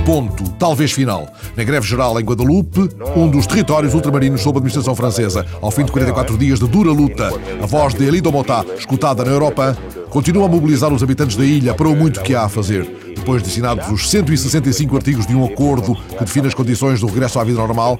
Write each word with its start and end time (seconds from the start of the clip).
ponto, 0.00 0.48
talvez 0.58 0.92
final, 0.92 1.28
na 1.56 1.64
greve 1.64 1.86
geral 1.86 2.18
em 2.20 2.24
Guadalupe, 2.24 2.88
um 3.16 3.28
dos 3.28 3.46
territórios 3.46 3.94
ultramarinos 3.94 4.40
sob 4.40 4.58
administração 4.58 4.94
francesa. 4.94 5.44
Ao 5.60 5.70
fim 5.70 5.84
de 5.84 5.92
44 5.92 6.36
dias 6.38 6.58
de 6.58 6.66
dura 6.66 6.90
luta, 6.90 7.32
a 7.62 7.66
voz 7.66 7.94
de 7.94 8.04
Elie 8.04 8.20
Domotá, 8.20 8.64
escutada 8.76 9.24
na 9.24 9.30
Europa, 9.30 9.76
continua 10.08 10.46
a 10.46 10.48
mobilizar 10.48 10.92
os 10.92 11.02
habitantes 11.02 11.36
da 11.36 11.44
ilha 11.44 11.74
para 11.74 11.88
o 11.88 11.96
muito 11.96 12.20
que 12.22 12.34
há 12.34 12.44
a 12.44 12.48
fazer. 12.48 13.12
Depois 13.14 13.42
de 13.42 13.50
assinados 13.50 13.88
os 13.88 14.08
165 14.10 14.96
artigos 14.96 15.26
de 15.26 15.34
um 15.34 15.44
acordo 15.44 15.94
que 15.94 16.24
define 16.24 16.48
as 16.48 16.54
condições 16.54 17.00
do 17.00 17.06
regresso 17.06 17.38
à 17.38 17.44
vida 17.44 17.58
normal, 17.58 17.98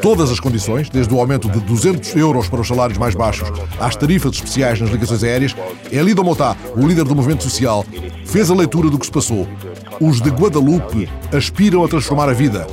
todas 0.00 0.30
as 0.30 0.40
condições, 0.40 0.88
desde 0.88 1.12
o 1.12 1.20
aumento 1.20 1.48
de 1.48 1.60
200 1.60 2.14
euros 2.16 2.48
para 2.48 2.60
os 2.60 2.68
salários 2.68 2.98
mais 2.98 3.14
baixos 3.14 3.50
às 3.80 3.96
tarifas 3.96 4.34
especiais 4.34 4.80
nas 4.80 4.90
ligações 4.90 5.24
aéreas, 5.24 5.56
Elie 5.90 6.14
Domotá, 6.14 6.56
o 6.76 6.86
líder 6.86 7.04
do 7.04 7.14
movimento 7.14 7.42
social, 7.42 7.84
fez 8.24 8.50
a 8.50 8.54
leitura 8.54 8.88
do 8.88 8.98
que 8.98 9.06
se 9.06 9.12
passou. 9.12 9.46
Os 10.00 10.20
de 10.20 10.30
Guadalupe 10.30 11.08
aspiram 11.32 11.84
a 11.84 11.88
transformar 11.88 12.28
a 12.28 12.32
vida. 12.32 12.66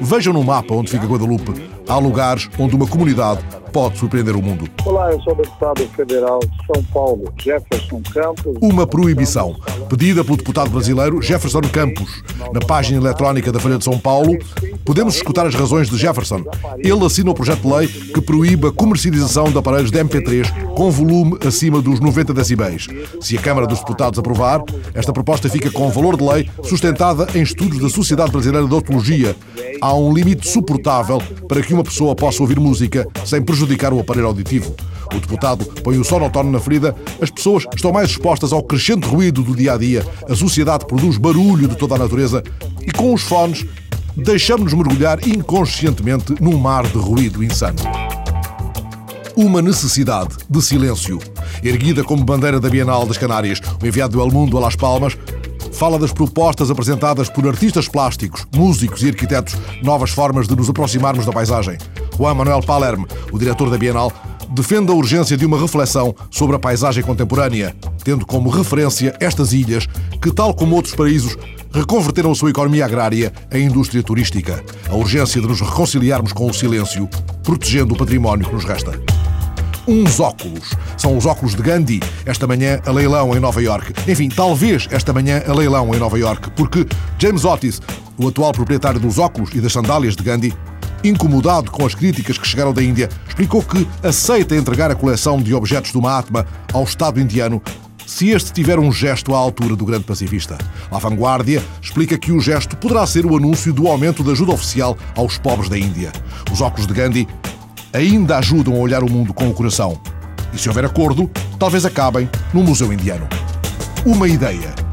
Vejam 0.00 0.32
no 0.32 0.44
mapa 0.44 0.74
onde 0.74 0.90
fica 0.90 1.06
Guadalupe. 1.06 1.70
Há 1.88 1.98
lugares 1.98 2.48
onde 2.58 2.74
uma 2.74 2.86
comunidade 2.86 3.42
pode 3.72 3.98
surpreender 3.98 4.36
o 4.36 4.42
mundo. 4.42 4.68
Olá, 5.06 5.14
eu 5.14 5.22
sou 5.22 5.34
o 5.34 5.36
deputado 5.36 5.86
federal 5.90 6.40
de 6.40 6.66
São 6.66 6.82
Paulo, 6.92 7.32
Jefferson 7.38 8.02
Campos. 8.12 8.56
Uma 8.60 8.84
proibição 8.88 9.54
pedida 9.88 10.24
pelo 10.24 10.36
deputado 10.36 10.68
brasileiro 10.68 11.22
Jefferson 11.22 11.60
Campos. 11.60 12.24
Na 12.52 12.58
página 12.58 13.00
eletrónica 13.00 13.52
da 13.52 13.60
Folha 13.60 13.78
de 13.78 13.84
São 13.84 13.96
Paulo, 14.00 14.36
podemos 14.84 15.14
escutar 15.14 15.46
as 15.46 15.54
razões 15.54 15.88
de 15.88 15.96
Jefferson. 15.96 16.42
Ele 16.78 17.04
assina 17.04 17.30
o 17.30 17.34
projeto 17.34 17.60
de 17.60 17.72
lei 17.72 17.86
que 17.86 18.20
proíbe 18.20 18.66
a 18.66 18.72
comercialização 18.72 19.44
de 19.44 19.56
aparelhos 19.56 19.92
de 19.92 19.98
MP3 19.98 20.74
com 20.74 20.90
volume 20.90 21.38
acima 21.46 21.80
dos 21.80 22.00
90 22.00 22.34
decibéis. 22.34 22.88
Se 23.20 23.38
a 23.38 23.40
Câmara 23.40 23.68
dos 23.68 23.78
Deputados 23.78 24.18
aprovar, 24.18 24.60
esta 24.92 25.12
proposta 25.12 25.48
fica 25.48 25.70
com 25.70 25.88
valor 25.88 26.16
de 26.16 26.24
lei 26.24 26.50
sustentada 26.64 27.28
em 27.32 27.42
estudos 27.42 27.78
da 27.78 27.88
Sociedade 27.88 28.32
Brasileira 28.32 28.66
de 28.66 28.74
Otologia. 28.74 29.36
Há 29.80 29.94
um 29.94 30.12
limite 30.12 30.48
suportável 30.48 31.22
para 31.46 31.62
que 31.62 31.72
uma 31.72 31.84
pessoa 31.84 32.16
possa 32.16 32.42
ouvir 32.42 32.58
música 32.58 33.06
sem 33.24 33.40
prejudicar 33.40 33.92
o 33.92 34.00
aparelho 34.00 34.26
auditivo. 34.26 34.74
O 35.14 35.20
deputado 35.20 35.64
põe 35.82 35.98
o 35.98 36.04
sonotono 36.04 36.50
na 36.50 36.60
ferida. 36.60 36.94
As 37.20 37.30
pessoas 37.30 37.64
estão 37.74 37.92
mais 37.92 38.10
expostas 38.10 38.52
ao 38.52 38.62
crescente 38.62 39.06
ruído 39.06 39.42
do 39.42 39.54
dia 39.54 39.74
a 39.74 39.76
dia. 39.78 40.06
A 40.28 40.34
sociedade 40.34 40.86
produz 40.86 41.16
barulho 41.16 41.68
de 41.68 41.76
toda 41.76 41.94
a 41.94 41.98
natureza 41.98 42.42
e 42.86 42.90
com 42.90 43.14
os 43.14 43.22
fones 43.22 43.64
deixamos-nos 44.16 44.72
mergulhar 44.72 45.26
inconscientemente 45.26 46.34
num 46.40 46.56
mar 46.56 46.86
de 46.86 46.98
ruído 46.98 47.44
insano. 47.44 47.78
Uma 49.36 49.60
necessidade 49.60 50.34
de 50.48 50.62
silêncio. 50.62 51.18
Erguida 51.62 52.02
como 52.02 52.24
bandeira 52.24 52.58
da 52.58 52.70
Bienal 52.70 53.06
das 53.06 53.18
Canárias, 53.18 53.60
o 53.82 53.86
enviado 53.86 54.16
do 54.16 54.22
El 54.22 54.32
Mundo 54.32 54.56
a 54.56 54.60
Las 54.60 54.76
Palmas 54.76 55.16
fala 55.72 55.98
das 55.98 56.12
propostas 56.12 56.70
apresentadas 56.70 57.28
por 57.28 57.46
artistas 57.46 57.86
plásticos, 57.86 58.46
músicos 58.54 59.02
e 59.02 59.08
arquitetos, 59.08 59.54
novas 59.82 60.10
formas 60.10 60.48
de 60.48 60.56
nos 60.56 60.70
aproximarmos 60.70 61.26
da 61.26 61.32
paisagem. 61.32 61.76
Juan 62.16 62.34
Manuel 62.34 62.62
Palerme, 62.62 63.06
o 63.30 63.38
diretor 63.38 63.68
da 63.68 63.76
Bienal, 63.76 64.10
defende 64.50 64.90
a 64.90 64.94
urgência 64.94 65.36
de 65.36 65.46
uma 65.46 65.60
reflexão 65.60 66.14
sobre 66.30 66.56
a 66.56 66.58
paisagem 66.58 67.02
contemporânea, 67.02 67.74
tendo 68.04 68.26
como 68.26 68.50
referência 68.50 69.16
estas 69.20 69.52
ilhas 69.52 69.86
que, 70.20 70.32
tal 70.32 70.54
como 70.54 70.76
outros 70.76 70.94
paraísos, 70.94 71.36
reconverteram 71.72 72.32
a 72.32 72.34
sua 72.34 72.50
economia 72.50 72.84
agrária 72.84 73.32
em 73.52 73.66
indústria 73.66 74.02
turística. 74.02 74.64
A 74.88 74.94
urgência 74.94 75.40
de 75.40 75.46
nos 75.46 75.60
reconciliarmos 75.60 76.32
com 76.32 76.48
o 76.48 76.54
silêncio, 76.54 77.08
protegendo 77.42 77.94
o 77.94 77.96
património 77.96 78.46
que 78.46 78.54
nos 78.54 78.64
resta 78.64 78.98
uns 79.86 80.18
óculos. 80.18 80.72
São 80.96 81.16
os 81.16 81.26
óculos 81.26 81.54
de 81.54 81.62
Gandhi, 81.62 82.00
esta 82.24 82.46
manhã 82.46 82.80
a 82.84 82.90
leilão 82.90 83.36
em 83.36 83.40
Nova 83.40 83.62
York. 83.62 83.92
Enfim, 84.10 84.28
talvez 84.28 84.88
esta 84.90 85.12
manhã 85.12 85.42
a 85.46 85.52
leilão 85.52 85.94
em 85.94 85.98
Nova 85.98 86.18
York, 86.18 86.50
porque 86.56 86.86
James 87.18 87.44
Otis, 87.44 87.80
o 88.18 88.28
atual 88.28 88.52
proprietário 88.52 88.98
dos 88.98 89.18
óculos 89.18 89.50
e 89.54 89.60
das 89.60 89.72
sandálias 89.72 90.16
de 90.16 90.22
Gandhi, 90.22 90.54
incomodado 91.08 91.70
com 91.70 91.84
as 91.86 91.94
críticas 91.94 92.38
que 92.38 92.46
chegaram 92.46 92.72
da 92.72 92.82
Índia, 92.82 93.08
explicou 93.26 93.62
que 93.62 93.86
aceita 94.02 94.56
entregar 94.56 94.90
a 94.90 94.94
coleção 94.94 95.40
de 95.40 95.54
objetos 95.54 95.92
do 95.92 96.02
Mahatma 96.02 96.46
ao 96.72 96.84
Estado 96.84 97.20
indiano 97.20 97.62
se 98.06 98.30
este 98.30 98.52
tiver 98.52 98.78
um 98.78 98.92
gesto 98.92 99.34
à 99.34 99.38
altura 99.38 99.74
do 99.74 99.84
grande 99.84 100.04
pacifista. 100.04 100.56
A 100.90 100.98
vanguardia 100.98 101.62
explica 101.82 102.16
que 102.16 102.30
o 102.30 102.40
gesto 102.40 102.76
poderá 102.76 103.04
ser 103.06 103.26
o 103.26 103.36
anúncio 103.36 103.72
do 103.72 103.88
aumento 103.88 104.22
da 104.22 104.32
ajuda 104.32 104.52
oficial 104.52 104.96
aos 105.16 105.36
pobres 105.36 105.68
da 105.68 105.76
Índia. 105.76 106.12
Os 106.52 106.60
óculos 106.60 106.86
de 106.86 106.94
Gandhi 106.94 107.28
ainda 107.92 108.38
ajudam 108.38 108.74
a 108.74 108.78
olhar 108.78 109.02
o 109.02 109.10
mundo 109.10 109.34
com 109.34 109.48
o 109.48 109.54
coração. 109.54 110.00
E 110.54 110.58
se 110.58 110.68
houver 110.68 110.84
acordo, 110.84 111.28
talvez 111.58 111.84
acabem 111.84 112.30
num 112.54 112.62
museu 112.62 112.92
indiano. 112.92 113.28
Uma 114.04 114.28
ideia. 114.28 114.85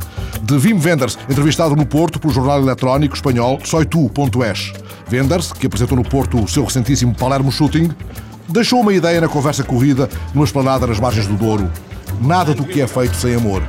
De 0.43 0.55
Wim 0.55 0.77
Wenders, 0.77 1.17
entrevistado 1.29 1.73
no 1.73 1.85
Porto 1.85 2.19
pelo 2.19 2.33
jornal 2.33 2.61
eletrónico 2.61 3.15
espanhol 3.15 3.61
soitu.es. 3.63 4.73
Wenders, 5.09 5.53
que 5.53 5.67
apresentou 5.67 5.97
no 5.97 6.03
Porto 6.03 6.37
o 6.37 6.47
seu 6.49 6.65
recentíssimo 6.65 7.15
Palermo 7.15 7.49
Shooting, 7.49 7.89
deixou 8.49 8.81
uma 8.81 8.93
ideia 8.93 9.21
na 9.21 9.29
conversa 9.29 9.63
corrida 9.63 10.09
numa 10.33 10.43
esplanada 10.43 10.85
nas 10.85 10.99
margens 10.99 11.27
do 11.27 11.35
Douro. 11.35 11.71
Nada 12.19 12.53
do 12.53 12.65
que 12.65 12.81
é 12.81 12.87
feito 12.87 13.15
sem 13.15 13.35
amor 13.35 13.63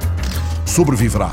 sobreviverá. 0.67 1.31